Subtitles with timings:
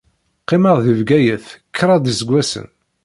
[0.41, 1.47] Qqimeɣ di Bgayet
[1.77, 2.67] kraḍ iseggasen.